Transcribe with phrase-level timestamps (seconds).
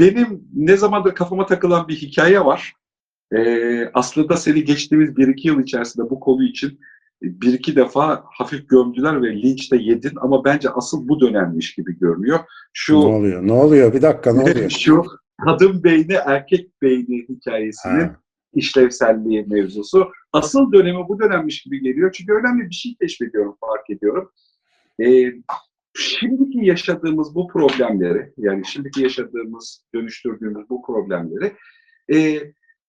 [0.00, 2.74] benim ne zamandır kafama takılan bir hikaye var.
[3.36, 6.80] Ee, aslında seni geçtiğimiz bir iki yıl içerisinde bu konu için
[7.22, 11.98] bir iki defa hafif gömdüler ve linç de yedin ama bence asıl bu dönemmiş gibi
[11.98, 12.38] görünüyor.
[12.72, 13.46] Şu Ne oluyor?
[13.46, 13.92] Ne oluyor?
[13.94, 14.70] Bir dakika ne oluyor?
[14.78, 15.04] şu
[15.44, 18.16] kadın beyni erkek beyni hikayesinin Ha.
[18.54, 20.08] işlevselliği mevzusu.
[20.32, 22.12] Asıl dönemi bu dönemmiş gibi geliyor.
[22.12, 24.30] Çünkü önemli bir şey keşfediyorum, fark ediyorum.
[25.00, 25.32] Ee,
[25.94, 31.52] şimdiki yaşadığımız bu problemleri, yani şimdiki yaşadığımız, dönüştürdüğümüz bu problemleri
[32.12, 32.40] e,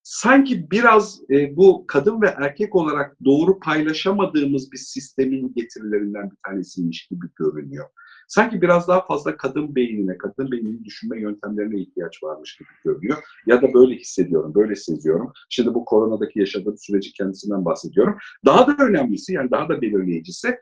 [0.02, 7.06] sanki biraz e, bu kadın ve erkek olarak doğru paylaşamadığımız bir sistemin getirilerinden bir tanesiymiş
[7.06, 7.86] gibi görünüyor.
[8.28, 13.18] Sanki biraz daha fazla kadın beynine, kadın beyninin düşünme yöntemlerine ihtiyaç varmış gibi görünüyor.
[13.46, 15.32] Ya da böyle hissediyorum, böyle seziyorum.
[15.50, 18.16] Şimdi bu koronadaki yaşadığım süreci kendisinden bahsediyorum.
[18.44, 20.58] Daha da önemlisi, yani daha da belirleyicisi,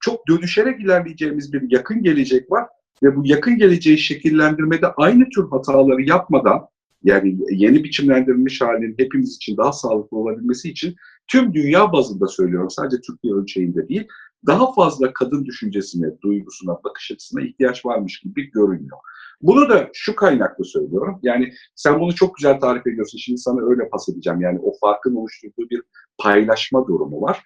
[0.00, 2.66] çok dönüşerek ilerleyeceğimiz bir yakın gelecek var.
[3.02, 6.66] Ve bu yakın geleceği şekillendirmede aynı tür hataları yapmadan,
[7.04, 10.94] yani yeni biçimlendirilmiş halinin hepimiz için daha sağlıklı olabilmesi için
[11.28, 14.08] tüm dünya bazında söylüyorum, sadece Türkiye ölçeğinde değil,
[14.46, 18.98] daha fazla kadın düşüncesine, duygusuna, bakış açısına ihtiyaç varmış gibi görünüyor.
[19.42, 21.18] Bunu da şu kaynaklı söylüyorum.
[21.22, 23.18] Yani sen bunu çok güzel tarif ediyorsun.
[23.18, 24.40] Şimdi sana öyle pas edeceğim.
[24.40, 25.82] Yani o farkın oluşturduğu bir
[26.18, 27.44] paylaşma durumu var.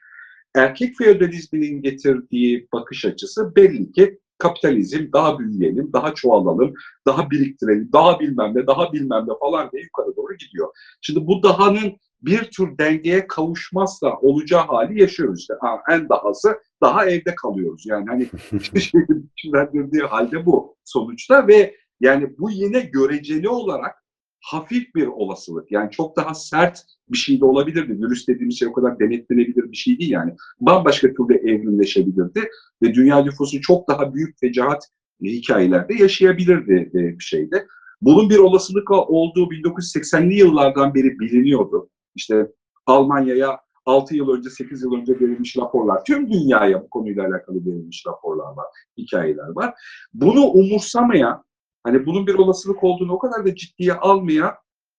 [0.54, 6.74] Erkek feodalizminin getirdiği bakış açısı belli ki kapitalizm daha büyüyelim, daha çoğalalım,
[7.06, 10.68] daha biriktirelim, daha bilmem ne, daha bilmem ne falan diye yukarı doğru gidiyor.
[11.00, 15.54] Şimdi bu dahanın bir tür dengeye kavuşmazsa olacağı hali yaşıyoruz işte.
[15.60, 17.86] Ha, en dahası daha evde kalıyoruz.
[17.86, 18.28] Yani hani
[18.80, 23.99] şeyin içinlendirdiği halde bu sonuçta ve yani bu yine göreceli olarak
[24.40, 25.72] hafif bir olasılık.
[25.72, 28.02] Yani çok daha sert bir şey de olabilirdi.
[28.02, 30.36] Virüs dediğimiz şey o kadar denetlenebilir bir şey değil yani.
[30.60, 32.48] Bambaşka türde evrimleşebilirdi
[32.82, 34.88] ve dünya nüfusu çok daha büyük fecaat
[35.22, 37.66] hikayelerde yaşayabilirdi e, bir şeyde.
[38.00, 41.90] Bunun bir olasılık olduğu 1980'li yıllardan beri biliniyordu.
[42.14, 42.46] İşte
[42.86, 48.06] Almanya'ya 6 yıl önce, 8 yıl önce verilmiş raporlar, tüm dünyaya bu konuyla alakalı verilmiş
[48.06, 49.74] raporlar var, hikayeler var.
[50.14, 51.44] Bunu umursamayan,
[51.82, 54.54] hani bunun bir olasılık olduğunu o kadar da ciddiye almayan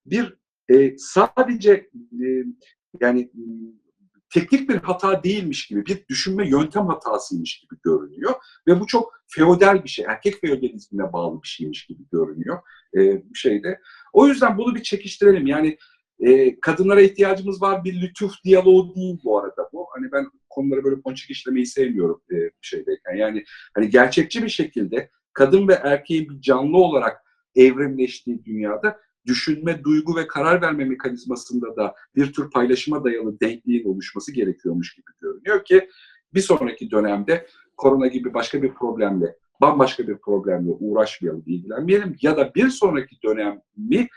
[0.06, 0.38] bir
[0.70, 1.72] e, sadece
[2.22, 2.26] e,
[3.02, 3.44] yani e,
[4.34, 8.34] teknik bir hata değilmiş gibi, bir düşünme yöntem hatasıymış gibi görünüyor.
[8.68, 12.60] Ve bu çok feodal bir şey, erkek feodalizmine bağlı bir şeymiş gibi görünüyor
[12.98, 13.80] e, şeyde.
[14.14, 15.48] O yüzden bunu bir çekiştirelim.
[15.48, 15.78] Yani
[16.20, 19.88] e, kadınlara ihtiyacımız var bir lütuf diyaloğu değil bu arada bu.
[19.94, 23.16] Hani ben konuları böyle ponçik işlemeyi sevmiyorum e, şeydeyken.
[23.16, 23.44] Yani
[23.74, 27.22] hani gerçekçi bir şekilde kadın ve erkeğin bir canlı olarak
[27.56, 34.32] evrimleştiği dünyada düşünme, duygu ve karar verme mekanizmasında da bir tür paylaşıma dayalı denkliğin oluşması
[34.32, 35.90] gerekiyormuş gibi görünüyor ki
[36.34, 37.48] bir sonraki dönemde
[37.78, 44.08] korona gibi başka bir problemle, bambaşka bir problemle uğraşmayalım, ilgilenmeyelim ya da bir sonraki dönemi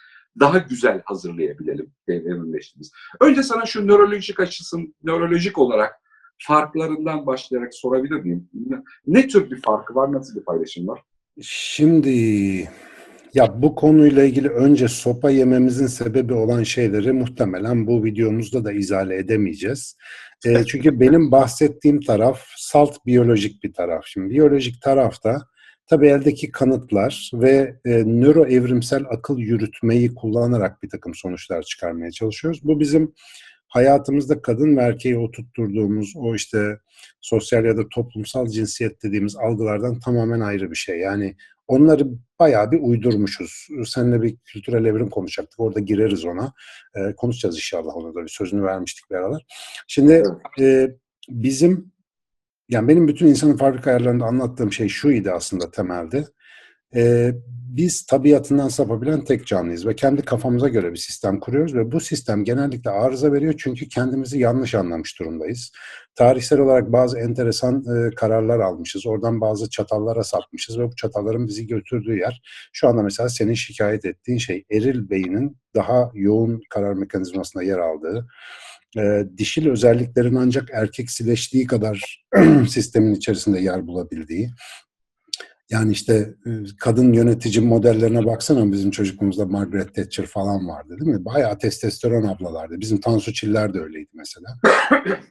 [0.40, 2.92] daha güzel hazırlayabilelim evrimleştiğimiz.
[3.20, 5.94] Önce sana şu nörolojik açısın, nörolojik olarak
[6.38, 8.48] farklarından başlayarak sorabilir miyim?
[9.06, 11.00] Ne tür bir farkı var, nasıl bir paylaşım var?
[11.42, 12.68] Şimdi
[13.34, 19.16] ya bu konuyla ilgili önce sopa yememizin sebebi olan şeyleri muhtemelen bu videomuzda da izale
[19.16, 19.96] edemeyeceğiz.
[20.46, 24.02] E, çünkü benim bahsettiğim taraf salt biyolojik bir taraf.
[24.06, 25.38] Şimdi biyolojik tarafta
[25.86, 32.60] tabii eldeki kanıtlar ve e, nöro evrimsel akıl yürütmeyi kullanarak bir takım sonuçlar çıkarmaya çalışıyoruz.
[32.64, 33.14] Bu bizim
[33.74, 36.78] hayatımızda kadın ve erkeği oturtturduğumuz o işte
[37.20, 40.98] sosyal ya da toplumsal cinsiyet dediğimiz algılardan tamamen ayrı bir şey.
[40.98, 41.36] Yani
[41.66, 42.06] onları
[42.38, 43.68] bayağı bir uydurmuşuz.
[43.86, 45.60] Seninle bir kültürel evrim konuşacaktık.
[45.60, 46.52] Orada gireriz ona.
[46.94, 49.46] E, konuşacağız inşallah onu da bir sözünü vermiştik beraber.
[49.88, 50.22] Şimdi
[50.60, 50.90] e,
[51.28, 51.92] bizim
[52.68, 56.24] yani benim bütün insanın fabrika ayarlarında anlattığım şey şuydu aslında temelde.
[56.96, 57.32] Ee,
[57.76, 62.44] biz tabiatından sapabilen tek canlıyız ve kendi kafamıza göre bir sistem kuruyoruz ve bu sistem
[62.44, 65.72] genellikle arıza veriyor çünkü kendimizi yanlış anlamış durumdayız.
[66.14, 69.06] Tarihsel olarak bazı enteresan e, kararlar almışız.
[69.06, 72.42] Oradan bazı çatallara sapmışız ve bu çatalların bizi götürdüğü yer
[72.72, 78.26] şu anda mesela senin şikayet ettiğin şey eril beynin daha yoğun karar mekanizmasında yer aldığı
[78.98, 82.24] e, dişil özelliklerin ancak erkeksileştiği kadar
[82.68, 84.50] sistemin içerisinde yer bulabildiği.
[85.70, 86.34] Yani işte
[86.80, 91.24] kadın yönetici modellerine baksana bizim çocukluğumuzda Margaret Thatcher falan vardı değil mi?
[91.24, 92.80] Bayağı testosteron ablalardı.
[92.80, 94.46] Bizim Tansu Çiller de öyleydi mesela.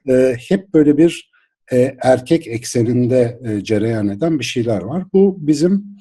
[0.09, 1.31] e, hep böyle bir
[1.71, 5.05] e, erkek ekseninde e, cereyan eden bir şeyler var.
[5.13, 5.92] Bu bizim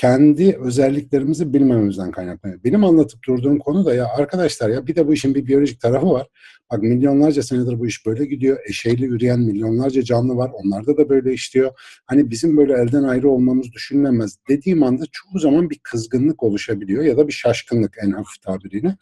[0.00, 2.64] kendi özelliklerimizi bilmememizden kaynaklanıyor.
[2.64, 6.10] Benim anlatıp durduğum konu da ya arkadaşlar ya bir de bu işin bir biyolojik tarafı
[6.10, 6.26] var.
[6.72, 8.58] Bak milyonlarca senedir bu iş böyle gidiyor.
[8.68, 10.50] Eşeğli üreyen milyonlarca canlı var.
[10.54, 11.70] Onlarda da böyle işliyor.
[12.06, 14.38] Hani bizim böyle elden ayrı olmamız düşünülemez.
[14.48, 18.96] Dediğim anda çoğu zaman bir kızgınlık oluşabiliyor ya da bir şaşkınlık en hafif tabiriyle.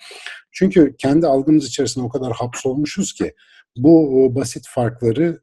[0.52, 3.34] Çünkü kendi algımız içerisinde o kadar hapsolmuşuz ki
[3.76, 5.40] bu basit farkları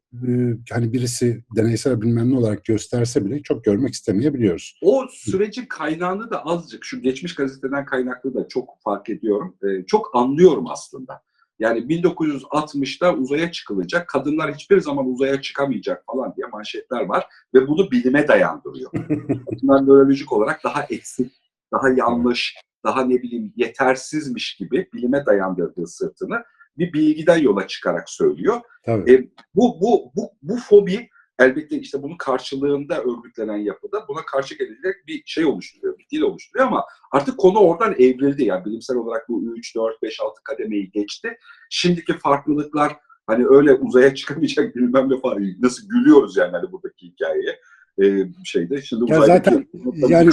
[0.72, 4.80] hani birisi deneysel bilmem ne olarak gösterse bile çok görmek istemeyebiliyoruz.
[4.82, 9.56] O sürecin kaynağını da azıcık şu geçmiş gazeteden kaynaklı da çok fark ediyorum.
[9.88, 11.22] Çok anlıyorum aslında.
[11.60, 17.92] Yani 1960'da uzaya çıkılacak, kadınlar hiçbir zaman uzaya çıkamayacak falan diye manşetler var ve bunu
[17.92, 18.92] bilime dayandırıyor.
[19.50, 21.32] kadınlar nörolojik olarak daha eksik,
[21.74, 26.44] daha yanlış, daha ne bileyim yetersizmiş gibi bilime dayandırdığı sırtını
[26.78, 28.62] bir bilgiden yola çıkarak söylüyor.
[28.86, 29.14] Tabii.
[29.14, 31.10] E, bu, bu, bu, bu fobi
[31.40, 36.68] elbette işte bunun karşılığında örgütlenen yapıda buna karşı gelecek bir şey oluşturuyor, bir dil oluşturuyor
[36.68, 38.44] ama artık konu oradan evrildi.
[38.44, 41.38] Yani bilimsel olarak bu 3, 4, 5, 6 kademeyi geçti.
[41.70, 42.98] Şimdiki farklılıklar
[43.28, 45.56] hani öyle uzaya çıkamayacak bilmem ne falan.
[45.60, 47.60] Nasıl gülüyoruz yani hani buradaki hikayeye.
[48.04, 50.32] Ee, şeyde şimdi ya zaten yani,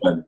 [0.00, 0.22] yani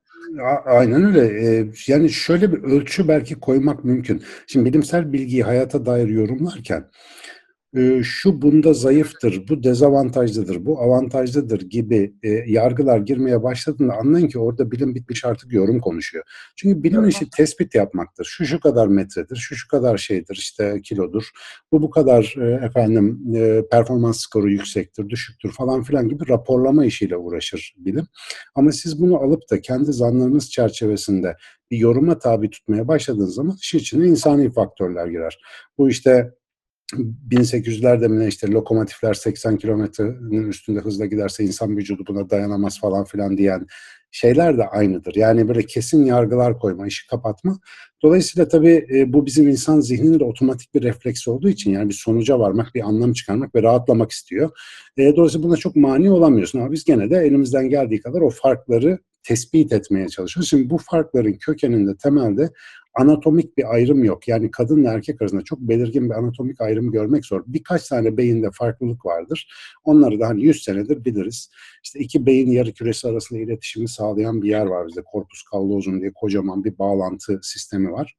[0.65, 1.67] Aynen öyle.
[1.87, 4.23] Yani şöyle bir ölçü belki koymak mümkün.
[4.47, 6.85] Şimdi bilimsel bilgiyi hayata dair yorumlarken
[8.03, 12.15] şu bunda zayıftır, bu dezavantajlıdır, bu avantajlıdır gibi
[12.47, 16.25] yargılar girmeye başladığında anlayın ki orada bilim bitmiş artık yorum konuşuyor.
[16.57, 18.25] Çünkü bilim işi tespit yapmaktır.
[18.25, 21.31] Şu şu kadar metredir, şu şu kadar şeydir, işte kilodur.
[21.73, 22.35] Bu bu kadar
[22.65, 23.21] efendim
[23.71, 28.07] performans skoru yüksektir, düşüktür falan filan gibi raporlama işiyle uğraşır bilim.
[28.55, 31.37] Ama siz bunu alıp da kendi zanlarınız çerçevesinde
[31.71, 35.39] bir yoruma tabi tutmaya başladığınız zaman işin içine insani faktörler girer.
[35.79, 36.35] Bu işte
[37.29, 43.39] 1800'lerde mi işte lokomotifler 80 kilometrenin üstünde hızla giderse insan vücudu buna dayanamaz falan filan
[43.39, 43.67] diyen
[44.11, 45.15] şeyler de aynıdır.
[45.17, 47.59] Yani böyle kesin yargılar koyma, işi kapatma.
[48.03, 52.39] Dolayısıyla tabii e, bu bizim insan zihninin otomatik bir refleks olduğu için yani bir sonuca
[52.39, 54.51] varmak, bir anlam çıkarmak ve rahatlamak istiyor.
[54.97, 58.99] E, dolayısıyla buna çok mani olamıyorsun ama biz gene de elimizden geldiği kadar o farkları
[59.23, 60.51] tespit etmeye çalışıyoruz.
[60.51, 62.51] Şimdi bu farkların kökeninde temelde
[62.95, 64.29] anatomik bir ayrım yok.
[64.29, 67.43] Yani kadınla erkek arasında çok belirgin bir anatomik ayrım görmek zor.
[67.47, 69.53] Birkaç tane beyinde farklılık vardır.
[69.85, 71.51] Onları da hani 100 senedir biliriz.
[71.85, 75.03] İşte iki beyin yarı küresi arasında iletişimi sağlayan bir yer var bizde.
[75.13, 78.17] Corpus callosum diye kocaman bir bağlantı sistemi var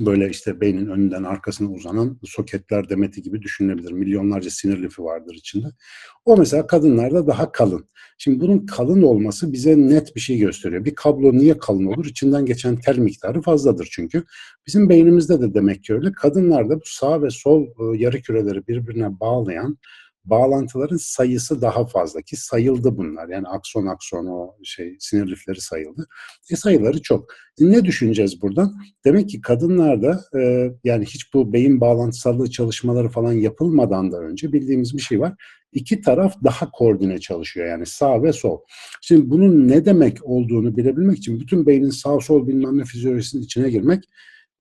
[0.00, 3.92] böyle işte beynin önünden arkasına uzanan soketler demeti gibi düşünülebilir.
[3.92, 5.66] Milyonlarca sinir lifi vardır içinde.
[6.24, 7.88] O mesela kadınlarda daha kalın.
[8.18, 10.84] Şimdi bunun kalın olması bize net bir şey gösteriyor.
[10.84, 12.06] Bir kablo niye kalın olur?
[12.06, 14.24] İçinden geçen tel miktarı fazladır çünkü.
[14.66, 16.12] Bizim beynimizde de demek ki öyle.
[16.12, 19.78] Kadınlarda bu sağ ve sol ıı, yarı küreleri birbirine bağlayan
[20.24, 23.28] bağlantıların sayısı daha fazla ki sayıldı bunlar.
[23.28, 26.06] Yani akson akson o şey sinir lifleri sayıldı.
[26.50, 27.34] E sayıları çok.
[27.60, 28.74] E ne düşüneceğiz buradan?
[29.04, 34.96] Demek ki kadınlarda e, yani hiç bu beyin bağlantısallığı çalışmaları falan yapılmadan da önce bildiğimiz
[34.96, 35.34] bir şey var.
[35.72, 38.58] İki taraf daha koordine çalışıyor yani sağ ve sol.
[39.02, 43.70] Şimdi bunun ne demek olduğunu bilebilmek için bütün beynin sağ sol bilmem ne fizyolojisinin içine
[43.70, 44.04] girmek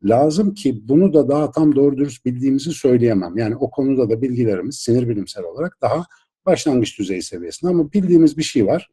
[0.03, 3.37] lazım ki bunu da daha tam doğru dürüst bildiğimizi söyleyemem.
[3.37, 6.05] Yani o konuda da bilgilerimiz sinir bilimsel olarak daha
[6.45, 8.89] başlangıç düzeyi seviyesinde ama bildiğimiz bir şey var.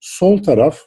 [0.00, 0.78] Sol taraf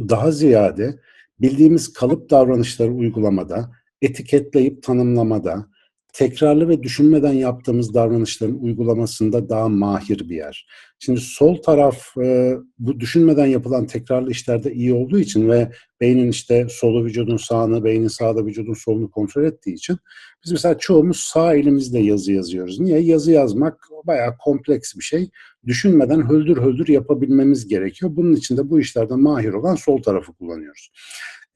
[0.00, 1.00] daha ziyade
[1.40, 3.70] bildiğimiz kalıp davranışları uygulamada,
[4.02, 5.66] etiketleyip tanımlamada,
[6.12, 10.66] tekrarlı ve düşünmeden yaptığımız davranışların uygulamasında daha mahir bir yer.
[10.98, 16.66] Şimdi sol taraf e, bu düşünmeden yapılan tekrarlı işlerde iyi olduğu için ve beynin işte
[16.70, 19.98] solu vücudun sağını, beynin sağda vücudun solunu kontrol ettiği için
[20.44, 22.80] biz mesela çoğumuz sağ elimizle yazı yazıyoruz.
[22.80, 22.98] Niye?
[22.98, 25.30] Yazı yazmak bayağı kompleks bir şey.
[25.66, 28.12] Düşünmeden höldür höldür yapabilmemiz gerekiyor.
[28.16, 30.90] Bunun için de bu işlerde mahir olan sol tarafı kullanıyoruz.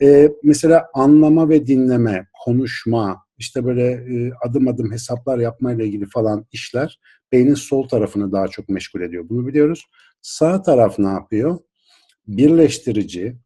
[0.02, 6.46] Ee, mesela anlama ve dinleme, konuşma, işte böyle e, adım adım hesaplar yapmayla ilgili falan
[6.52, 6.98] işler
[7.32, 9.28] beynin sol tarafını daha çok meşgul ediyor.
[9.28, 9.84] Bunu biliyoruz.
[10.22, 11.58] Sağ taraf ne yapıyor?
[12.26, 13.36] Birleştirici,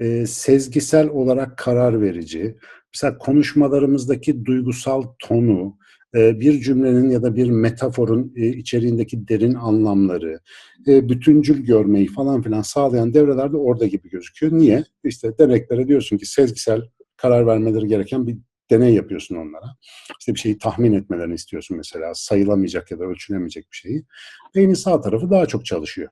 [0.00, 2.56] e, sezgisel olarak karar verici,
[2.94, 5.78] mesela konuşmalarımızdaki duygusal tonu,
[6.14, 10.40] e, bir cümlenin ya da bir metaforun e, içeriğindeki derin anlamları,
[10.88, 14.52] e, bütüncül görmeyi falan filan sağlayan devreler de orada gibi gözüküyor.
[14.52, 14.84] Niye?
[15.04, 16.82] İşte deneklere diyorsun ki sezgisel
[17.16, 18.38] karar vermeleri gereken bir
[18.70, 19.76] deney yapıyorsun onlara.
[20.20, 22.14] İşte bir şeyi tahmin etmelerini istiyorsun mesela.
[22.14, 24.04] Sayılamayacak ya da ölçülemeyecek bir şeyi.
[24.54, 26.08] Beynin sağ tarafı daha çok çalışıyor.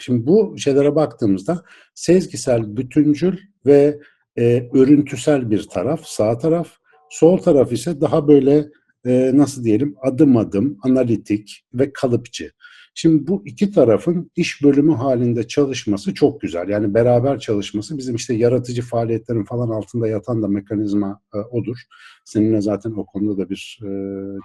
[0.00, 3.98] Şimdi bu şeylere baktığımızda sezgisel, bütüncül ve
[4.38, 6.68] e, örüntüsel bir taraf, sağ taraf.
[7.10, 8.68] Sol taraf ise daha böyle
[9.06, 12.52] e, nasıl diyelim adım adım, analitik ve kalıpçı.
[13.00, 16.68] Şimdi bu iki tarafın iş bölümü halinde çalışması çok güzel.
[16.68, 21.76] Yani beraber çalışması bizim işte yaratıcı faaliyetlerin falan altında yatan da mekanizma e, odur.
[22.24, 23.88] Seninle zaten o konuda da bir e,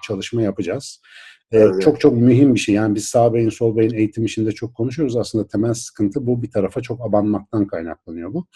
[0.04, 1.02] çalışma yapacağız.
[1.52, 1.82] E, evet.
[1.82, 2.76] Çok çok mühim bir şey.
[2.76, 5.16] Yani biz sağ beyin sol beyin eğitim işinde çok konuşuyoruz.
[5.16, 8.48] Aslında temel sıkıntı bu bir tarafa çok abanmaktan kaynaklanıyor bu.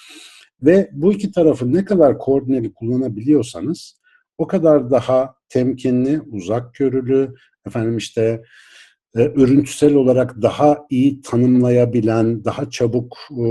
[0.61, 4.01] Ve bu iki tarafı ne kadar koordineli kullanabiliyorsanız
[4.37, 7.35] o kadar daha temkinli, uzak görülü,
[7.67, 8.43] efendim işte
[9.17, 13.43] e, örüntüsel olarak daha iyi tanımlayabilen, daha çabuk e,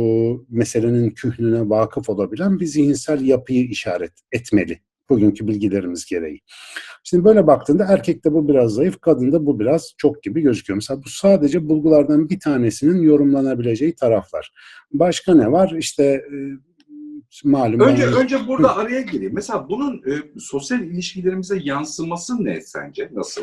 [0.48, 4.80] meselenin kühnüne vakıf olabilen bir zihinsel yapıyı işaret etmeli.
[5.10, 6.40] Bugünkü bilgilerimiz gereği.
[7.04, 10.74] Şimdi böyle baktığında erkekte bu biraz zayıf, kadında bu biraz çok gibi gözüküyor.
[10.74, 14.52] Mesela bu sadece bulgulardan bir tanesinin yorumlanabileceği taraflar.
[14.92, 15.74] Başka ne var?
[15.78, 16.36] İşte e,
[17.44, 17.80] malum.
[17.80, 18.14] Önce yani...
[18.14, 19.34] önce burada araya gireyim.
[19.34, 23.10] Mesela bunun e, sosyal ilişkilerimize yansıması ne sence?
[23.12, 23.42] Nasıl?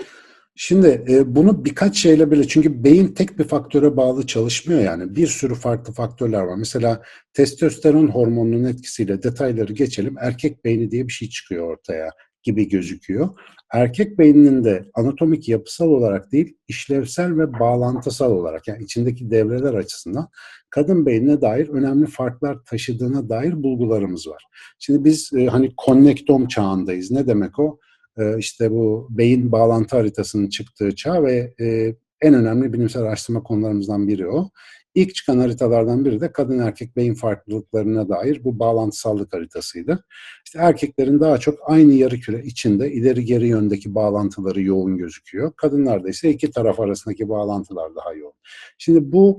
[0.55, 5.27] Şimdi e, bunu birkaç şeyle bile çünkü beyin tek bir faktöre bağlı çalışmıyor yani bir
[5.27, 6.55] sürü farklı faktörler var.
[6.55, 7.01] Mesela
[7.33, 10.15] testosteron hormonunun etkisiyle detayları geçelim.
[10.19, 12.09] Erkek beyni diye bir şey çıkıyor ortaya
[12.43, 13.29] gibi gözüküyor.
[13.73, 20.27] Erkek beyninin de anatomik yapısal olarak değil, işlevsel ve bağlantısal olarak yani içindeki devreler açısından
[20.69, 24.43] kadın beynine dair önemli farklar taşıdığına dair bulgularımız var.
[24.79, 27.11] Şimdi biz e, hani konnektom çağındayız.
[27.11, 27.79] Ne demek o?
[28.17, 34.07] E, işte bu beyin bağlantı haritasının çıktığı çağ ve e, en önemli bilimsel araştırma konularımızdan
[34.07, 34.49] biri o.
[34.95, 40.05] İlk çıkan haritalardan biri de kadın erkek beyin farklılıklarına dair bu bağlantısallık haritasıydı.
[40.45, 45.51] İşte erkeklerin daha çok aynı yarı küre içinde ileri geri yöndeki bağlantıları yoğun gözüküyor.
[45.55, 48.33] Kadınlarda ise iki taraf arasındaki bağlantılar daha yoğun.
[48.77, 49.37] Şimdi bu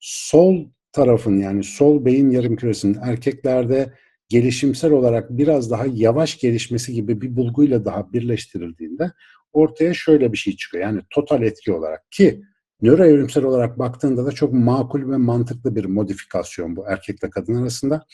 [0.00, 3.92] sol tarafın yani sol beyin yarım küresinin erkeklerde
[4.28, 9.12] gelişimsel olarak biraz daha yavaş gelişmesi gibi bir bulguyla daha birleştirildiğinde
[9.52, 10.84] ortaya şöyle bir şey çıkıyor.
[10.84, 12.42] Yani total etki olarak ki
[12.82, 18.04] nöroevrimsel olarak baktığında da çok makul ve mantıklı bir modifikasyon bu erkekle kadın arasında.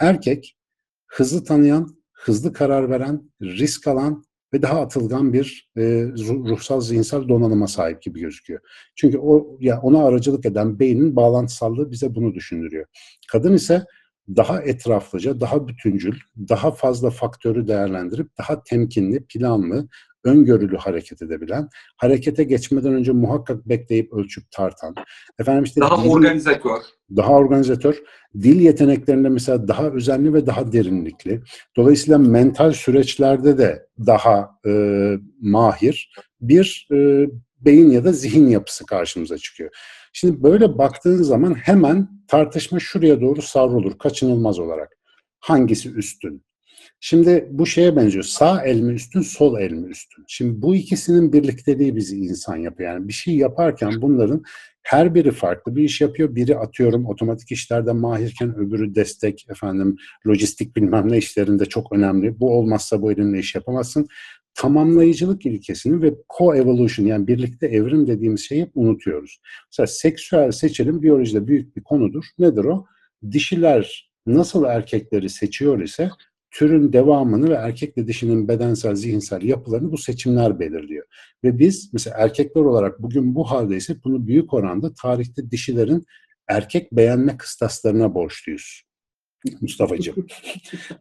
[0.00, 0.56] Erkek
[1.06, 5.82] hızlı tanıyan, hızlı karar veren, risk alan ve daha atılgan bir e,
[6.26, 8.60] ruhsal zihinsel donanıma sahip gibi gözüküyor.
[8.96, 12.86] Çünkü o ya ona aracılık eden beynin bağlantısallığı bize bunu düşündürüyor.
[13.32, 13.84] Kadın ise
[14.28, 19.88] daha etraflıca, daha bütüncül, daha fazla faktörü değerlendirip daha temkinli, planlı,
[20.24, 24.94] öngörülü hareket edebilen, harekete geçmeden önce muhakkak bekleyip ölçüp tartan,
[25.38, 26.78] efendim işte daha dil, organizatör.
[27.16, 28.02] Daha organizatör.
[28.34, 31.42] Dil yeteneklerinde mesela daha özenli ve daha derinlikli.
[31.76, 34.72] Dolayısıyla mental süreçlerde de daha e,
[35.40, 37.26] mahir bir e,
[37.60, 39.70] beyin ya da zihin yapısı karşımıza çıkıyor.
[40.16, 44.96] Şimdi böyle baktığın zaman hemen tartışma şuraya doğru savrulur kaçınılmaz olarak.
[45.40, 46.44] Hangisi üstün?
[47.00, 48.24] Şimdi bu şeye benziyor.
[48.24, 50.24] Sağ el mi üstün, sol el mi üstün?
[50.28, 52.92] Şimdi bu ikisinin birlikteliği bizi insan yapıyor.
[52.92, 54.42] Yani bir şey yaparken bunların
[54.82, 56.34] her biri farklı bir iş yapıyor.
[56.34, 62.40] Biri atıyorum otomatik işlerde mahirken öbürü destek, efendim lojistik bilmem ne işlerinde çok önemli.
[62.40, 64.06] Bu olmazsa bu elinle iş yapamazsın.
[64.54, 69.40] Tamamlayıcılık ilkesini ve co-evolution yani birlikte evrim dediğimiz şeyi unutuyoruz.
[69.72, 72.24] Mesela seksüel seçilim biyolojide büyük bir konudur.
[72.38, 72.86] Nedir o?
[73.30, 76.10] Dişiler nasıl erkekleri seçiyor ise
[76.50, 81.06] türün devamını ve erkekle dişinin bedensel, zihinsel yapılarını bu seçimler belirliyor.
[81.44, 86.04] Ve biz mesela erkekler olarak bugün bu haldeysek bunu büyük oranda tarihte dişilerin
[86.48, 88.82] erkek beğenme kıstaslarına borçluyuz.
[89.60, 90.26] Mustafa'cığım.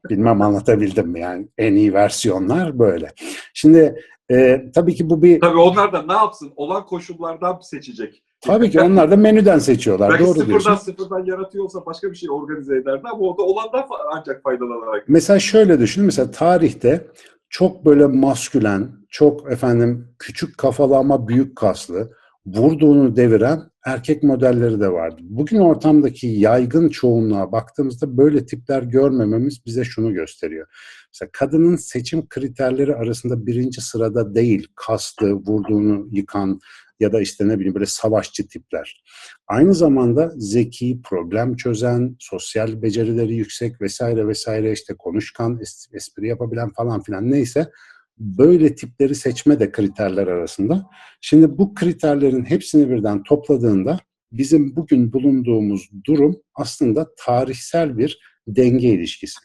[0.09, 1.19] Bilmem anlatabildim mi?
[1.19, 3.11] Yani en iyi versiyonlar böyle.
[3.53, 5.39] Şimdi e, tabii ki bu bir...
[5.39, 6.53] Tabii onlar da ne yapsın?
[6.55, 8.23] Olan koşullardan seçecek.
[8.41, 10.09] Tabii ki onlar da menüden seçiyorlar.
[10.09, 10.75] Belki Doğru sıfırdan diyorsun.
[10.75, 15.03] sıfırdan yaratıyorsa başka bir şey organize ederdi ama o da olandan ancak faydalanarak.
[15.07, 16.05] Mesela şöyle düşün.
[16.05, 17.07] Mesela tarihte
[17.49, 22.11] çok böyle maskülen, çok efendim küçük kafalı ama büyük kaslı,
[22.45, 25.21] vurduğunu deviren erkek modelleri de vardı.
[25.21, 30.67] Bugün ortamdaki yaygın çoğunluğa baktığımızda böyle tipler görmememiz bize şunu gösteriyor.
[31.13, 36.59] Mesela kadının seçim kriterleri arasında birinci sırada değil, kaslı, vurduğunu yıkan,
[36.99, 39.03] ya da işte ne bileyim böyle savaşçı tipler.
[39.47, 45.59] Aynı zamanda zeki, problem çözen, sosyal becerileri yüksek vesaire vesaire işte konuşkan,
[45.93, 47.69] espri yapabilen falan filan neyse
[48.17, 50.89] böyle tipleri seçme de kriterler arasında.
[51.21, 53.99] Şimdi bu kriterlerin hepsini birden topladığında
[54.31, 59.39] bizim bugün bulunduğumuz durum aslında tarihsel bir denge ilişkisi.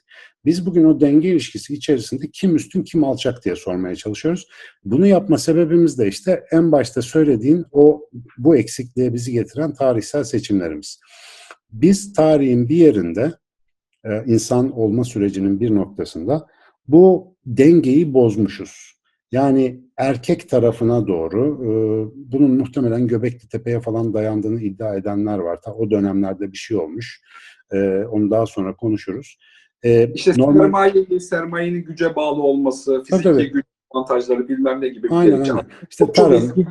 [0.44, 4.46] Biz bugün o denge ilişkisi içerisinde kim üstün kim alçak diye sormaya çalışıyoruz.
[4.84, 8.08] Bunu yapma sebebimiz de işte en başta söylediğin o
[8.38, 11.00] bu eksikliğe bizi getiren tarihsel seçimlerimiz.
[11.72, 13.32] Biz tarihin bir yerinde
[14.04, 16.46] e, insan olma sürecinin bir noktasında
[16.88, 18.98] bu dengeyi bozmuşuz.
[19.32, 21.70] Yani erkek tarafına doğru e,
[22.32, 25.62] bunun muhtemelen Göbekli Tepe'ye falan dayandığını iddia edenler var.
[25.62, 27.20] Ta o dönemlerde bir şey olmuş.
[27.72, 29.38] E, onu daha sonra konuşuruz.
[29.82, 30.64] E, işte normal...
[30.64, 35.08] sermaye, sermayenin güce bağlı olması, fiziki tabii, güç avantajları bilmem ne gibi.
[35.10, 35.66] Aynen aynen.
[35.90, 36.66] İşte tarım,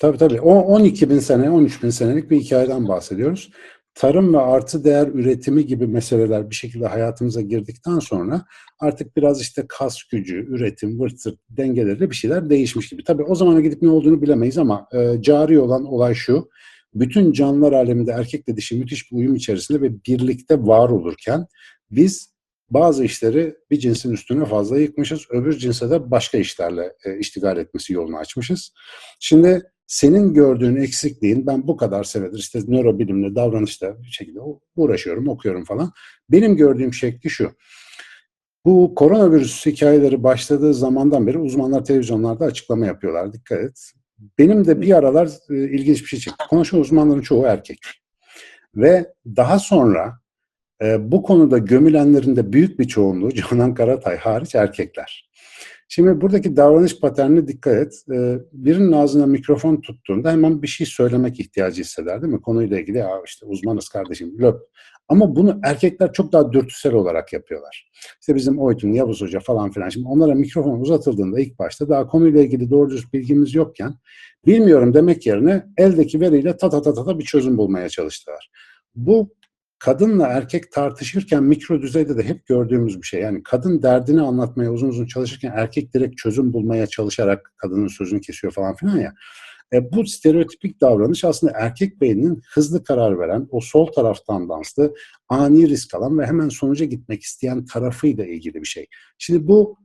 [0.00, 0.40] tabii tabii.
[0.40, 3.52] O 12 bin sene, 13 bin senelik bir hikayeden bahsediyoruz
[3.94, 8.44] tarım ve artı değer üretimi gibi meseleler bir şekilde hayatımıza girdikten sonra
[8.80, 13.04] artık biraz işte kas gücü, üretim, vırt zırt dengeleriyle bir şeyler değişmiş gibi.
[13.04, 16.48] Tabii o zamana gidip ne olduğunu bilemeyiz ama e, cari olan olay şu.
[16.94, 21.46] Bütün canlılar aleminde erkekle dişi müthiş bir uyum içerisinde ve birlikte var olurken
[21.90, 22.32] biz
[22.70, 25.26] bazı işleri bir cinsin üstüne fazla yıkmışız.
[25.30, 28.72] Öbür cinse de başka işlerle e, iştigal etmesi yolunu açmışız.
[29.20, 34.40] Şimdi senin gördüğün eksikliğin ben bu kadar senedir işte nörobilimle, davranışla bir şekilde
[34.76, 35.92] uğraşıyorum, okuyorum falan.
[36.30, 37.52] Benim gördüğüm şekli şu.
[38.64, 43.32] Bu koronavirüs hikayeleri başladığı zamandan beri uzmanlar televizyonlarda açıklama yapıyorlar.
[43.32, 43.92] Dikkat et.
[44.38, 46.44] Benim de bir aralar e, ilginç bir şey çıktı.
[46.50, 47.78] Konuşan uzmanların çoğu erkek.
[48.76, 50.18] Ve daha sonra
[50.82, 55.31] e, bu konuda gömülenlerin de büyük bir çoğunluğu Canan Karatay hariç erkekler.
[55.94, 57.94] Şimdi buradaki davranış paternine dikkat et.
[58.12, 62.40] Ee, birinin ağzına mikrofon tuttuğunda hemen bir şey söylemek ihtiyacı hisseder değil mi?
[62.40, 64.60] Konuyla ilgili ya işte uzmanız kardeşim löp.
[65.08, 67.90] Ama bunu erkekler çok daha dürtüsel olarak yapıyorlar.
[68.20, 69.88] İşte bizim Oytun, Yavuz Hoca falan filan.
[69.88, 73.94] Şimdi onlara mikrofon uzatıldığında ilk başta daha konuyla ilgili doğru düz bilgimiz yokken
[74.46, 78.50] bilmiyorum demek yerine eldeki veriyle ta ta ta ta bir çözüm bulmaya çalıştılar.
[78.94, 79.34] Bu
[79.84, 83.20] kadınla erkek tartışırken mikro düzeyde de hep gördüğümüz bir şey.
[83.20, 88.52] Yani kadın derdini anlatmaya uzun uzun çalışırken erkek direkt çözüm bulmaya çalışarak kadının sözünü kesiyor
[88.52, 89.14] falan filan ya.
[89.72, 94.94] E, bu stereotipik davranış aslında erkek beyninin hızlı karar veren, o sol taraftan danslı,
[95.28, 98.86] ani risk alan ve hemen sonuca gitmek isteyen tarafıyla ilgili bir şey.
[99.18, 99.78] Şimdi bu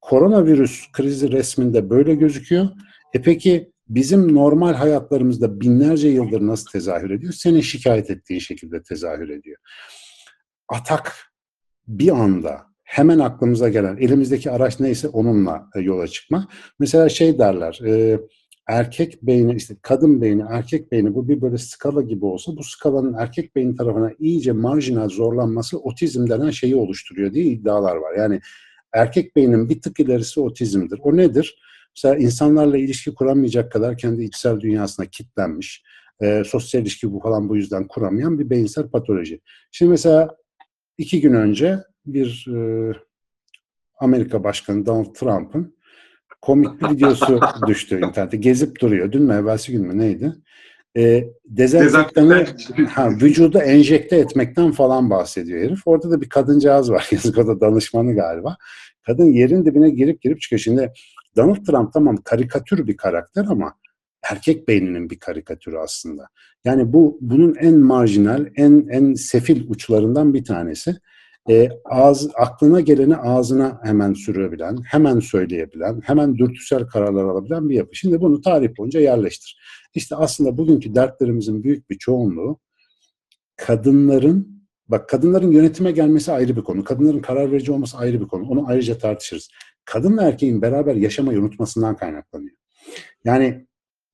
[0.00, 2.68] koronavirüs krizi resminde böyle gözüküyor.
[3.14, 7.32] E peki bizim normal hayatlarımızda binlerce yıldır nasıl tezahür ediyor?
[7.32, 9.56] Senin şikayet ettiğin şekilde tezahür ediyor.
[10.68, 11.16] Atak
[11.88, 16.48] bir anda hemen aklımıza gelen elimizdeki araç neyse onunla e, yola çıkma.
[16.78, 18.20] Mesela şey derler e,
[18.68, 23.14] erkek beyni işte kadın beyni erkek beyni bu bir böyle skala gibi olsa bu skalanın
[23.14, 28.14] erkek beyni tarafına iyice marjinal zorlanması otizm denen şeyi oluşturuyor diye iddialar var.
[28.18, 28.40] Yani
[28.92, 31.00] erkek beynin bir tık ilerisi otizmdir.
[31.02, 31.58] O nedir?
[31.96, 35.82] Mesela insanlarla ilişki kuramayacak kadar kendi içsel dünyasına kilitlenmiş,
[36.22, 39.40] e, sosyal ilişki bu falan bu yüzden kuramayan bir beyinsel patoloji.
[39.72, 40.36] Şimdi mesela
[40.98, 42.92] iki gün önce bir e,
[43.98, 45.76] Amerika Başkanı Donald Trump'ın
[46.42, 48.36] komik bir videosu düştü internete.
[48.36, 49.12] Gezip duruyor.
[49.12, 50.32] Dün mü evvelsi gün mü neydi?
[50.96, 52.46] E, dezenfektanı
[52.88, 55.80] ha, vücuda enjekte etmekten falan bahsediyor herif.
[55.86, 57.08] Orada da bir kadıncağız var.
[57.12, 58.56] Yazık o da danışmanı galiba.
[59.06, 60.60] Kadın yerin dibine girip girip çıkıyor.
[60.60, 60.92] Şimdi
[61.36, 63.74] Donald Trump tamam karikatür bir karakter ama
[64.30, 66.28] erkek beyninin bir karikatürü aslında.
[66.64, 70.96] Yani bu bunun en marjinal, en en sefil uçlarından bir tanesi.
[71.50, 77.96] E, ağız, aklına geleni ağzına hemen sürebilen, hemen söyleyebilen, hemen dürtüsel kararlar alabilen bir yapı.
[77.96, 79.58] Şimdi bunu tarih boyunca yerleştir.
[79.94, 82.58] İşte aslında bugünkü dertlerimizin büyük bir çoğunluğu
[83.56, 84.56] kadınların
[84.88, 86.84] Bak kadınların yönetime gelmesi ayrı bir konu.
[86.84, 88.48] Kadınların karar verici olması ayrı bir konu.
[88.48, 89.48] Onu ayrıca tartışırız
[89.86, 92.56] kadınla erkeğin beraber yaşamayı unutmasından kaynaklanıyor.
[93.24, 93.66] Yani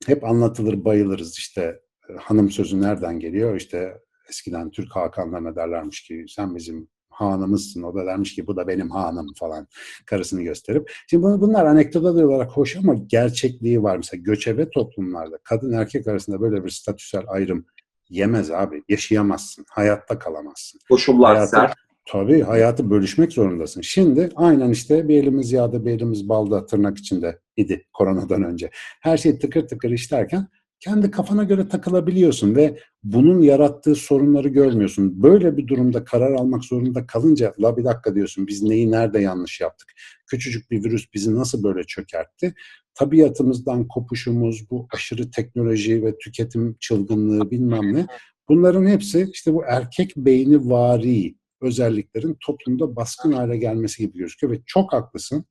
[0.07, 3.57] hep anlatılır, bayılırız işte e, hanım sözü nereden geliyor?
[3.57, 7.83] İşte eskiden Türk hakanlarına derlermiş ki sen bizim hanımızsın.
[7.83, 9.69] O da dermiş ki bu da benim hanım falan
[10.07, 10.93] karısını gösterip.
[11.11, 13.97] Şimdi bunu, bunlar anekdotlar olarak hoş ama gerçekliği var.
[13.97, 17.67] Mesela göçebe toplumlarda kadın erkek arasında böyle bir statüsel ayrım
[18.09, 18.83] yemez abi.
[18.89, 19.65] Yaşayamazsın.
[19.71, 20.81] Hayatta kalamazsın.
[20.89, 21.75] Koşullar Hayatı, sert.
[22.05, 23.81] Tabii hayatı bölüşmek zorundasın.
[23.81, 28.71] Şimdi aynen işte bir elimiz yağda bir elimiz balda tırnak içinde idi koronadan önce.
[29.01, 30.49] Her şey tıkır tıkır işlerken
[30.81, 35.23] kendi kafana göre takılabiliyorsun ve bunun yarattığı sorunları görmüyorsun.
[35.23, 39.61] Böyle bir durumda karar almak zorunda kalınca la bir dakika diyorsun biz neyi nerede yanlış
[39.61, 39.93] yaptık?
[40.27, 42.55] Küçücük bir virüs bizi nasıl böyle çökertti?
[42.95, 48.07] Tabiatımızdan kopuşumuz, bu aşırı teknoloji ve tüketim çılgınlığı bilmem ne.
[48.49, 54.61] Bunların hepsi işte bu erkek beyni vari özelliklerin toplumda baskın hale gelmesi gibi gözüküyor ve
[54.67, 55.45] çok haklısın.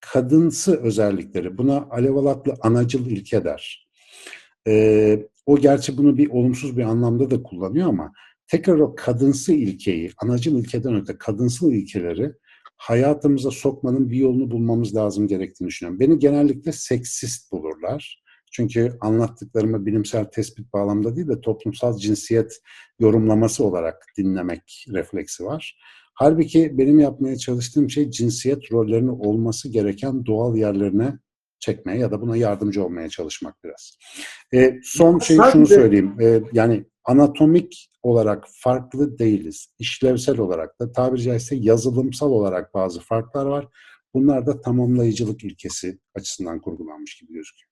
[0.00, 3.88] Kadınsı özellikleri, buna Alev Alatlı anacıl ilke der.
[4.68, 8.12] Ee, o gerçi bunu bir olumsuz bir anlamda da kullanıyor ama
[8.46, 12.32] tekrar o kadınsı ilkeyi, anacıl ilkeden öte kadınsıl ilkeleri
[12.76, 16.00] hayatımıza sokmanın bir yolunu bulmamız lazım gerektiğini düşünüyorum.
[16.00, 18.22] Beni genellikle seksist bulurlar.
[18.52, 22.60] Çünkü anlattıklarımı bilimsel tespit bağlamda değil de toplumsal cinsiyet
[22.98, 25.78] yorumlaması olarak dinlemek refleksi var.
[26.14, 31.18] Halbuki benim yapmaya çalıştığım şey cinsiyet rollerinin olması gereken doğal yerlerine
[31.60, 33.98] çekmeye ya da buna yardımcı olmaya çalışmak biraz.
[34.54, 36.16] E, son şey şunu söyleyeyim.
[36.20, 39.74] E, yani anatomik olarak farklı değiliz.
[39.78, 43.68] İşlevsel olarak da tabiri caizse yazılımsal olarak bazı farklar var.
[44.14, 47.71] Bunlar da tamamlayıcılık ilkesi açısından kurgulanmış gibi gözüküyor.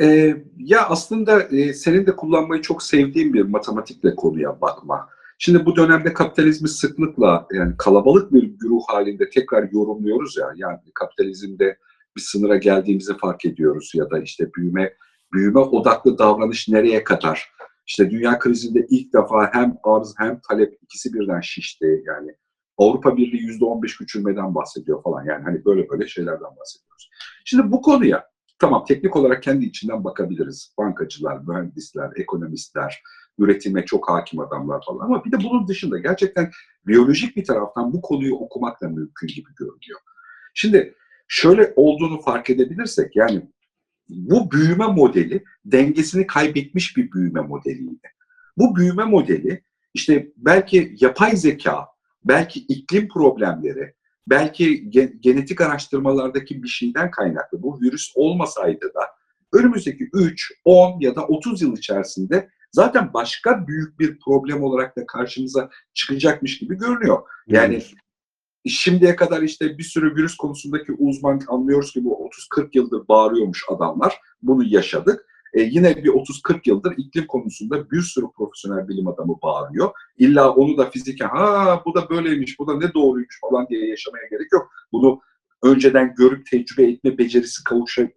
[0.00, 5.08] Ee, ya aslında e, senin de kullanmayı çok sevdiğin bir matematikle konuya bakma.
[5.38, 10.52] Şimdi bu dönemde kapitalizmi sıklıkla yani kalabalık bir güruh halinde tekrar yorumluyoruz ya.
[10.56, 11.78] Yani kapitalizmde
[12.16, 14.94] bir sınıra geldiğimizi fark ediyoruz ya da işte büyüme
[15.32, 17.52] büyüme odaklı davranış nereye kadar?
[17.86, 22.02] İşte dünya krizinde ilk defa hem arz hem talep ikisi birden şişti.
[22.06, 22.34] Yani
[22.78, 25.24] Avrupa Birliği yüzde on beş küçülmeden bahsediyor falan.
[25.24, 27.10] Yani hani böyle böyle şeylerden bahsediyoruz.
[27.44, 28.31] Şimdi bu konuya
[28.62, 30.74] tamam teknik olarak kendi içinden bakabiliriz.
[30.78, 33.02] Bankacılar, mühendisler, ekonomistler,
[33.38, 35.04] üretime çok hakim adamlar falan.
[35.04, 36.50] Ama bir de bunun dışında gerçekten
[36.86, 40.00] biyolojik bir taraftan bu konuyu okumak da mümkün gibi görünüyor.
[40.54, 40.94] Şimdi
[41.28, 43.42] şöyle olduğunu fark edebilirsek yani
[44.08, 48.08] bu büyüme modeli dengesini kaybetmiş bir büyüme modeliydi.
[48.56, 51.86] Bu büyüme modeli işte belki yapay zeka,
[52.24, 53.94] belki iklim problemleri,
[54.26, 57.62] belki gen- genetik araştırmalardaki bir şeyden kaynaklı.
[57.62, 59.00] Bu virüs olmasaydı da
[59.52, 65.06] önümüzdeki 3, 10 ya da 30 yıl içerisinde zaten başka büyük bir problem olarak da
[65.06, 67.22] karşımıza çıkacakmış gibi görünüyor.
[67.46, 67.82] Yani
[68.66, 74.20] şimdiye kadar işte bir sürü virüs konusundaki uzman anlıyoruz ki bu 30-40 yıldır bağırıyormuş adamlar.
[74.42, 75.26] Bunu yaşadık.
[75.52, 79.90] E, yine bir 30-40 yıldır iklim konusunda bir sürü profesyonel bilim adamı bağırıyor.
[80.18, 84.26] İlla onu da fiziken ha bu da böyleymiş, bu da ne doğruymuş falan diye yaşamaya
[84.30, 84.70] gerek yok.
[84.92, 85.20] Bunu
[85.62, 88.08] önceden görüp tecrübe etme becerisi kavuşa e,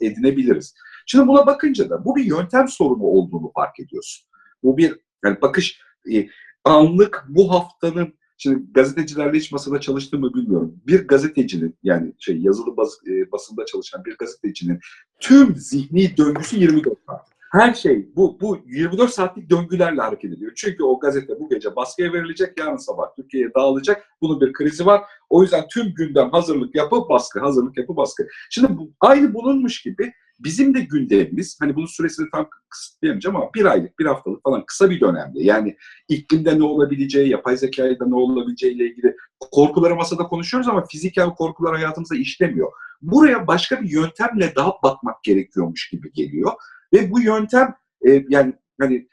[0.00, 0.74] edinebiliriz.
[1.06, 4.28] Şimdi buna bakınca da bu bir yöntem sorunu olduğunu fark ediyorsun.
[4.62, 5.80] Bu bir yani bakış
[6.12, 6.28] e,
[6.64, 10.74] anlık bu haftanın Şimdi gazetecilerle hiç masada çalıştığımı bilmiyorum.
[10.86, 14.80] Bir gazetecinin yani şey yazılı bas, e, basında çalışan bir gazetecinin
[15.20, 17.34] tüm zihni döngüsü 24 saat.
[17.52, 20.52] Her şey bu bu 24 saatlik döngülerle hareket ediyor.
[20.56, 24.04] Çünkü o gazete bu gece baskıya verilecek, yarın sabah Türkiye'ye dağılacak.
[24.20, 25.02] Bunun bir krizi var.
[25.30, 28.26] O yüzden tüm gündem hazırlık yapı baskı, hazırlık yapı baskı.
[28.50, 33.64] Şimdi bu, aynı bulunmuş gibi bizim de gündemimiz, hani bunun süresini tam kısıtlayamayacağım ama bir
[33.64, 35.42] aylık, bir haftalık falan kısa bir dönemde.
[35.42, 35.76] Yani
[36.08, 41.74] iklimde ne olabileceği, yapay zekayla ne olabileceği ile ilgili korkuları masada konuşuyoruz ama fiziksel korkular
[41.74, 42.72] hayatımıza işlemiyor.
[43.02, 46.52] Buraya başka bir yöntemle daha bakmak gerekiyormuş gibi geliyor.
[46.92, 47.74] Ve bu yöntem
[48.06, 49.08] e, yani hani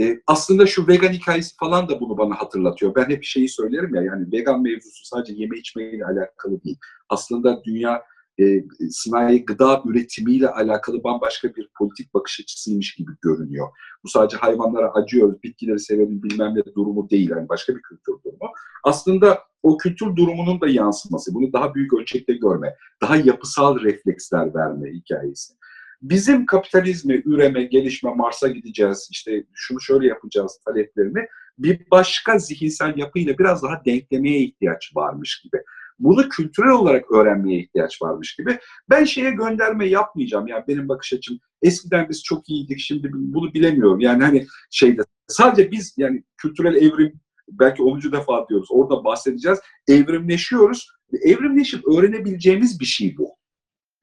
[0.00, 2.94] e, aslında şu vegan hikayesi falan da bunu bana hatırlatıyor.
[2.94, 6.78] Ben hep şeyi söylerim ya yani vegan mevzusu sadece yeme içmeyle alakalı değil.
[7.08, 8.02] Aslında dünya
[8.40, 13.68] e, sanayi gıda üretimiyle alakalı bambaşka bir politik bakış açısıymış gibi görünüyor.
[14.04, 17.30] Bu sadece hayvanlara acıyoruz, bitkileri sevelim bilmem ne durumu değil.
[17.30, 18.52] Yani başka bir kültür durumu.
[18.84, 24.92] Aslında o kültür durumunun da yansıması, bunu daha büyük ölçekte görme, daha yapısal refleksler verme
[24.92, 25.54] hikayesi.
[26.02, 31.26] Bizim kapitalizmi, üreme, gelişme, Mars'a gideceğiz, işte şunu şöyle yapacağız taleplerini
[31.58, 35.62] bir başka zihinsel yapıyla biraz daha denklemeye ihtiyaç varmış gibi
[36.04, 38.58] bunu kültürel olarak öğrenmeye ihtiyaç varmış gibi.
[38.90, 40.46] Ben şeye gönderme yapmayacağım.
[40.46, 44.00] Yani benim bakış açım eskiden biz çok iyiydik şimdi bunu bilemiyorum.
[44.00, 48.12] Yani hani şeyde sadece biz yani kültürel evrim belki 10.
[48.12, 48.68] defa diyoruz.
[48.70, 49.58] Orada bahsedeceğiz.
[49.88, 50.88] Evrimleşiyoruz.
[51.22, 53.28] Evrimleşip öğrenebileceğimiz bir şey bu.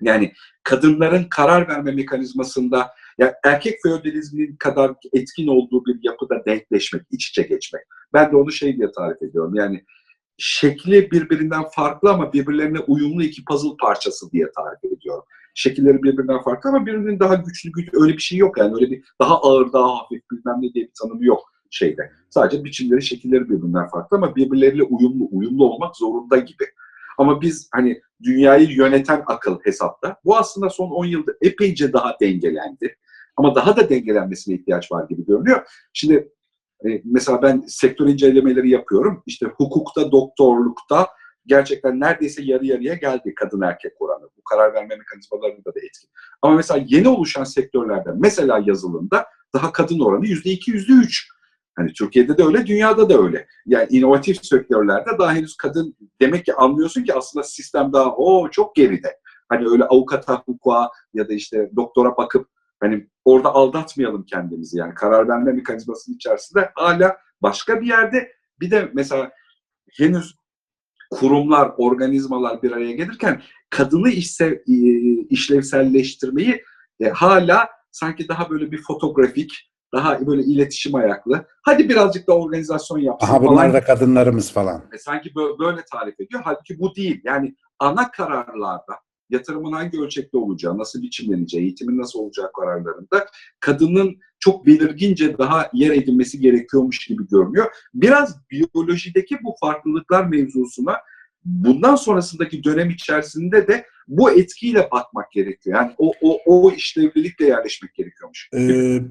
[0.02, 0.34] Yani
[0.64, 7.42] kadınların karar verme mekanizmasında yani erkek feodalizminin kadar etkin olduğu bir yapıda denkleşmek, iç içe
[7.42, 7.82] geçmek.
[8.14, 9.56] Ben de onu şey diye tarif ediyorum.
[9.56, 9.86] Yani
[10.42, 15.24] şekli birbirinden farklı ama birbirlerine uyumlu iki puzzle parçası diye tarif ediyorum.
[15.54, 19.04] Şekilleri birbirinden farklı ama birbirinin daha güçlü güç öyle bir şey yok yani öyle bir
[19.22, 22.12] daha ağır daha hafif bilmem ne diye bir tanımı yok şeyde.
[22.30, 26.66] Sadece biçimleri şekilleri birbirinden farklı ama birbirleriyle uyumlu uyumlu olmak zorunda gibi.
[27.18, 32.98] Ama biz hani dünyayı yöneten akıl hesapta bu aslında son 10 yılda epeyce daha dengelendi.
[33.38, 35.68] Ama daha da dengelenmesine ihtiyaç var gibi görünüyor.
[35.94, 36.30] Şimdi
[36.86, 39.24] e, mesela ben sektör incelemeleri yapıyorum.
[39.26, 41.08] İşte hukukta, doktorlukta
[41.46, 44.30] gerçekten neredeyse yarı yarıya geldi kadın erkek oranı.
[44.38, 46.10] Bu karar verme mekanizmalarında da etkin.
[46.42, 51.28] Ama mesela yeni oluşan sektörlerde, mesela yazılımda daha kadın oranı yüzde iki, yüzde üç.
[51.76, 53.48] Hani Türkiye'de de öyle, dünyada da öyle.
[53.66, 58.76] Yani inovatif sektörlerde daha henüz kadın demek ki anlıyorsun ki aslında sistem daha o çok
[58.76, 59.18] geride.
[59.50, 62.48] Hani öyle avukata, hukuka ya da işte doktora bakıp
[62.82, 68.90] hani orada aldatmayalım kendimizi yani karar verme mekanizmasının içerisinde hala başka bir yerde bir de
[68.94, 69.32] mesela
[69.98, 70.36] henüz
[71.12, 74.64] kurumlar, organizmalar bir araya gelirken kadını işse,
[75.30, 76.64] işlevselleştirmeyi
[77.00, 81.46] e, hala sanki daha böyle bir fotoğrafik, daha böyle iletişim ayaklı.
[81.62, 84.82] Hadi birazcık da organizasyon yapsın Aha bunlar da kadınlarımız falan.
[84.94, 86.42] E, sanki böyle, böyle tarif ediyor.
[86.46, 87.22] Halbuki bu değil.
[87.24, 88.96] Yani ana kararlarda
[89.32, 93.26] yatırımın hangi ölçekte olacağı, nasıl biçimleneceği, eğitimin nasıl olacağı kararlarında
[93.60, 97.68] kadının çok belirgince daha yer edinmesi gerekiyormuş gibi görünüyor.
[97.94, 100.98] Biraz biyolojideki bu farklılıklar mevzusuna
[101.46, 105.78] bundan sonrasındaki dönem içerisinde de bu etkiyle bakmak gerekiyor.
[105.78, 108.50] Yani o, o, o işlevlilikle yerleşmek gerekiyormuş.
[108.54, 109.02] Ee,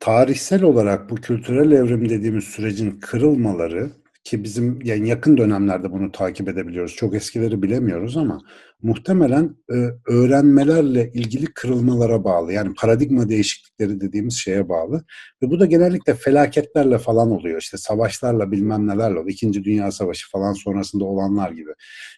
[0.00, 3.90] tarihsel olarak bu kültürel evrim dediğimiz sürecin kırılmaları
[4.26, 6.94] ki bizim yani yakın dönemlerde bunu takip edebiliyoruz.
[6.94, 8.40] Çok eskileri bilemiyoruz ama
[8.82, 9.74] muhtemelen e,
[10.06, 12.52] öğrenmelerle ilgili kırılmalara bağlı.
[12.52, 15.04] Yani paradigma değişiklikleri dediğimiz şeye bağlı.
[15.42, 17.60] Ve bu da genellikle felaketlerle falan oluyor.
[17.60, 19.30] İşte savaşlarla bilmem nelerle oluyor.
[19.30, 21.70] İkinci Dünya Savaşı falan sonrasında olanlar gibi.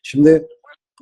[0.02, 0.46] Şimdi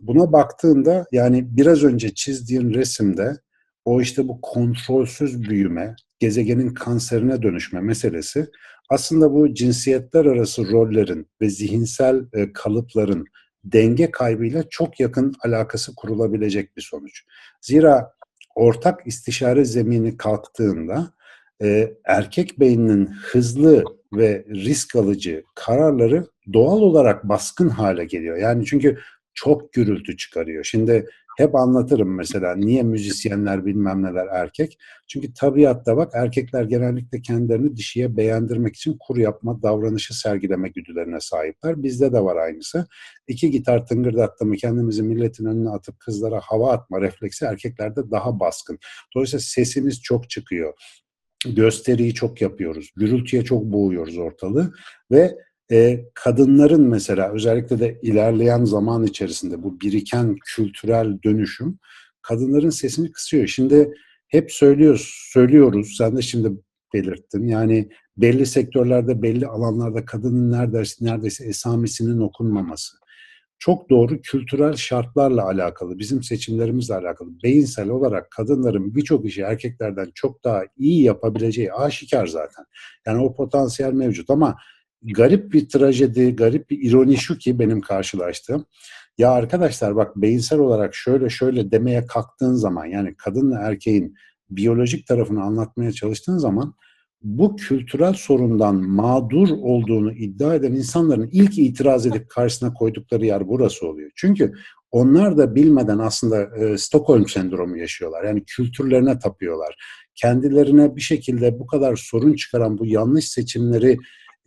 [0.00, 3.36] buna baktığında yani biraz önce çizdiğin resimde
[3.84, 8.46] o işte bu kontrolsüz büyüme, gezegenin kanserine dönüşme meselesi
[8.90, 13.24] aslında bu cinsiyetler arası rollerin ve zihinsel e, kalıpların
[13.64, 17.24] denge kaybıyla çok yakın alakası kurulabilecek bir sonuç.
[17.60, 18.12] Zira
[18.54, 21.12] ortak istişare zemini kalktığında
[21.62, 28.36] e, erkek beyninin hızlı ve risk alıcı kararları doğal olarak baskın hale geliyor.
[28.36, 28.98] Yani çünkü
[29.34, 30.64] çok gürültü çıkarıyor.
[30.64, 34.78] Şimdi hep anlatırım mesela niye müzisyenler bilmem neler erkek.
[35.08, 41.82] Çünkü tabiatta bak erkekler genellikle kendilerini dişiye beğendirmek için kur yapma davranışı sergileme güdülerine sahipler.
[41.82, 42.86] Bizde de var aynısı.
[43.28, 48.78] İki gitar tıngırdattı mı kendimizi milletin önüne atıp kızlara hava atma refleksi erkeklerde daha baskın.
[49.14, 50.74] Dolayısıyla sesimiz çok çıkıyor
[51.54, 52.90] gösteriyi çok yapıyoruz.
[52.96, 54.72] Gürültüye çok boğuyoruz ortalığı
[55.10, 55.36] ve
[55.72, 61.78] e, kadınların mesela özellikle de ilerleyen zaman içerisinde bu biriken kültürel dönüşüm
[62.22, 63.46] kadınların sesini kısıyor.
[63.46, 63.94] Şimdi
[64.28, 65.94] hep söylüyoruz, söylüyoruz.
[65.98, 66.52] Sen de şimdi
[66.94, 67.48] belirttin.
[67.48, 72.96] Yani belli sektörlerde, belli alanlarda kadının neredeyse, neredeyse esamisinin okunmaması.
[73.58, 77.28] Çok doğru kültürel şartlarla alakalı, bizim seçimlerimizle alakalı.
[77.42, 82.64] Beyinsel olarak kadınların birçok işi erkeklerden çok daha iyi yapabileceği aşikar zaten.
[83.06, 84.56] Yani o potansiyel mevcut ama
[85.12, 88.66] garip bir trajedi, garip bir ironi şu ki benim karşılaştığım.
[89.18, 94.14] Ya arkadaşlar bak beyinsel olarak şöyle şöyle demeye kalktığın zaman yani kadınla erkeğin
[94.50, 96.74] biyolojik tarafını anlatmaya çalıştığın zaman
[97.22, 103.86] bu kültürel sorundan mağdur olduğunu iddia eden insanların ilk itiraz edip karşısına koydukları yer burası
[103.86, 104.10] oluyor.
[104.16, 104.52] Çünkü
[104.90, 108.24] onlar da bilmeden aslında e, Stockholm sendromu yaşıyorlar.
[108.24, 109.76] Yani kültürlerine tapıyorlar.
[110.14, 113.98] Kendilerine bir şekilde bu kadar sorun çıkaran bu yanlış seçimleri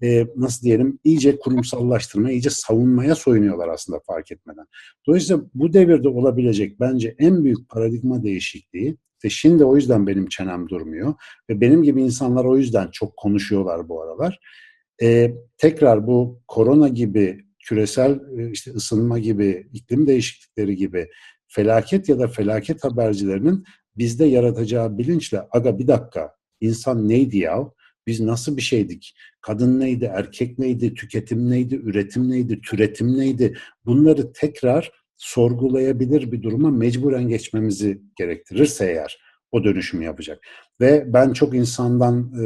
[0.03, 4.65] e, nasıl diyelim iyice kurumsallaştırmaya, iyice savunmaya soyunuyorlar aslında fark etmeden.
[5.07, 10.69] Dolayısıyla bu devirde olabilecek bence en büyük paradigma değişikliği ve şimdi o yüzden benim çenem
[10.69, 11.13] durmuyor
[11.49, 14.39] ve benim gibi insanlar o yüzden çok konuşuyorlar bu aralar.
[15.01, 18.19] E, tekrar bu korona gibi küresel
[18.51, 21.07] işte ısınma gibi, iklim değişiklikleri gibi
[21.47, 23.63] felaket ya da felaket habercilerinin
[23.97, 27.71] bizde yaratacağı bilinçle aga bir dakika insan neydi ya?
[28.09, 29.15] Biz nasıl bir şeydik?
[29.41, 33.57] Kadın neydi, erkek neydi, tüketim neydi, üretim neydi, türetim neydi?
[33.85, 39.19] Bunları tekrar sorgulayabilir bir duruma mecburen geçmemizi gerektirirse eğer
[39.51, 40.47] o dönüşümü yapacak.
[40.81, 42.45] Ve ben çok insandan e,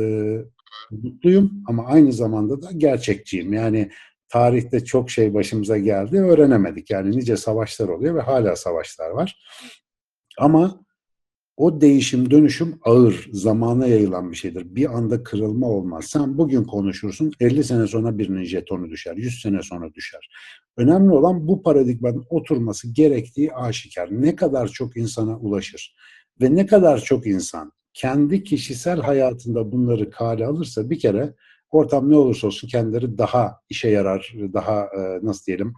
[0.92, 3.54] mutluyum ama aynı zamanda da gerçekçiyim.
[3.54, 3.92] Yani
[4.30, 6.90] tarihte çok şey başımıza geldi, öğrenemedik.
[6.90, 9.44] Yani nice savaşlar oluyor ve hala savaşlar var.
[10.38, 10.83] Ama
[11.58, 14.76] o değişim, dönüşüm ağır, zamana yayılan bir şeydir.
[14.76, 16.06] Bir anda kırılma olmaz.
[16.06, 20.30] Sen bugün konuşursun, 50 sene sonra birinin jetonu düşer, 100 sene sonra düşer.
[20.78, 24.10] Önemli olan bu paradigmanın oturması gerektiği aşikar.
[24.12, 25.96] Ne kadar çok insana ulaşır
[26.42, 31.34] ve ne kadar çok insan kendi kişisel hayatında bunları kale alırsa bir kere
[31.70, 34.88] ortam ne olursa olsun kendileri daha işe yarar, daha
[35.22, 35.74] nasıl diyelim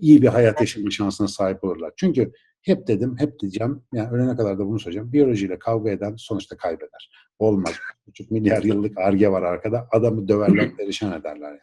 [0.00, 1.92] iyi bir hayat yaşama şansına sahip olurlar.
[1.96, 5.12] Çünkü hep dedim, hep diyeceğim, yani ölene kadar da bunu söyleyeceğim.
[5.12, 7.10] Biyolojiyle kavga eden sonuçta kaybeder.
[7.38, 7.72] Olmaz.
[8.06, 9.88] Buçuk milyar yıllık arge var arkada.
[9.92, 11.60] Adamı döverler, perişan ederler yani.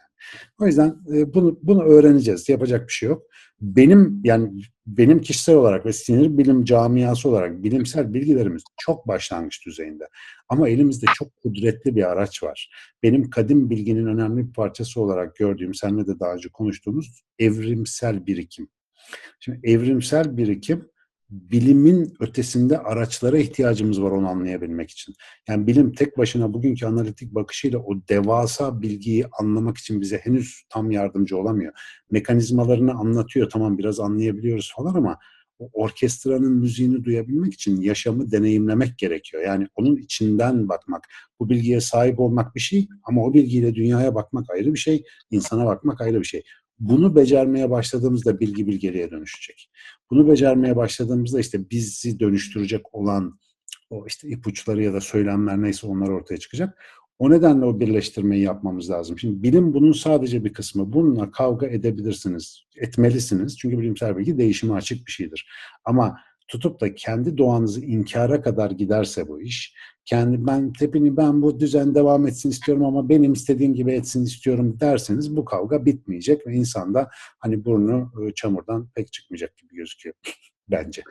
[0.60, 2.49] O yüzden e, bunu bunu öğreneceğiz.
[2.49, 3.23] Yapacak bir şey yok.
[3.62, 10.08] Benim yani benim kişisel olarak ve sinir bilim camiası olarak bilimsel bilgilerimiz çok başlangıç düzeyinde.
[10.49, 12.71] Ama elimizde çok kudretli bir araç var.
[13.03, 18.67] Benim kadim bilginin önemli bir parçası olarak gördüğüm, seninle de daha önce konuştuğumuz evrimsel birikim.
[19.39, 20.89] Şimdi evrimsel birikim
[21.29, 25.15] bilimin ötesinde araçlara ihtiyacımız var onu anlayabilmek için.
[25.49, 30.91] Yani bilim tek başına bugünkü analitik bakışıyla o devasa bilgiyi anlamak için bize henüz tam
[30.91, 31.73] yardımcı olamıyor.
[32.11, 35.17] Mekanizmalarını anlatıyor tamam biraz anlayabiliyoruz falan ama
[35.59, 39.43] o orkestranın müziğini duyabilmek için yaşamı deneyimlemek gerekiyor.
[39.43, 41.07] Yani onun içinden bakmak,
[41.39, 45.65] bu bilgiye sahip olmak bir şey ama o bilgiyle dünyaya bakmak ayrı bir şey, insana
[45.65, 46.43] bakmak ayrı bir şey.
[46.79, 49.71] Bunu becermeye başladığımızda bilgi bilgeliğe dönüşecek.
[50.09, 53.39] Bunu becermeye başladığımızda işte bizi dönüştürecek olan
[53.89, 56.83] o işte ipuçları ya da söylemler neyse onlar ortaya çıkacak.
[57.19, 59.19] O nedenle o birleştirmeyi yapmamız lazım.
[59.19, 60.93] Şimdi bilim bunun sadece bir kısmı.
[60.93, 63.57] Bununla kavga edebilirsiniz, etmelisiniz.
[63.57, 65.49] Çünkü bilimsel bilgi değişime açık bir şeydir.
[65.85, 71.60] Ama tutup da kendi doğanızı inkara kadar giderse bu iş, kendi ben tepini ben bu
[71.60, 76.53] düzen devam etsin istiyorum ama benim istediğim gibi etsin istiyorum derseniz bu kavga bitmeyecek ve
[76.53, 80.15] insanda hani burnu e, çamurdan pek çıkmayacak gibi gözüküyor
[80.69, 81.01] bence.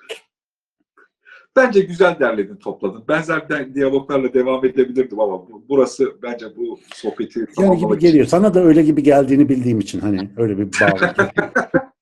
[1.56, 3.04] Bence güzel derledin, topladın.
[3.08, 8.26] Benzer diyaloglarla devam edebilirdim ama bu, burası bence bu sohbeti Yani gibi için- geliyor.
[8.26, 11.14] Sana da öyle gibi geldiğini bildiğim için hani öyle bir bağlı.